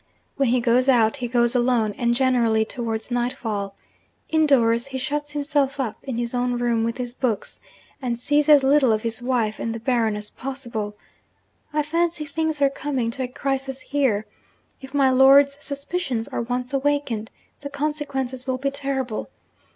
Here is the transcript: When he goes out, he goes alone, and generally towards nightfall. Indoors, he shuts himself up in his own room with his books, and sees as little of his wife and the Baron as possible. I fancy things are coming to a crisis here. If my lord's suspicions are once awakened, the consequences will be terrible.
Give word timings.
When 0.35 0.49
he 0.49 0.59
goes 0.61 0.89
out, 0.89 1.17
he 1.17 1.27
goes 1.27 1.53
alone, 1.53 1.93
and 1.95 2.15
generally 2.15 2.65
towards 2.65 3.11
nightfall. 3.11 3.75
Indoors, 4.29 4.87
he 4.87 4.97
shuts 4.97 5.33
himself 5.33 5.79
up 5.79 6.03
in 6.03 6.17
his 6.17 6.33
own 6.33 6.53
room 6.57 6.83
with 6.83 6.97
his 6.97 7.13
books, 7.13 7.59
and 8.01 8.19
sees 8.19 8.49
as 8.49 8.63
little 8.63 8.91
of 8.91 9.03
his 9.03 9.21
wife 9.21 9.59
and 9.59 9.75
the 9.75 9.79
Baron 9.79 10.15
as 10.15 10.31
possible. 10.31 10.95
I 11.71 11.83
fancy 11.83 12.25
things 12.25 12.63
are 12.63 12.69
coming 12.71 13.11
to 13.11 13.21
a 13.21 13.27
crisis 13.27 13.81
here. 13.81 14.25
If 14.81 14.95
my 14.95 15.11
lord's 15.11 15.59
suspicions 15.63 16.27
are 16.29 16.41
once 16.41 16.73
awakened, 16.73 17.29
the 17.61 17.69
consequences 17.69 18.47
will 18.47 18.57
be 18.57 18.71
terrible. 18.71 19.29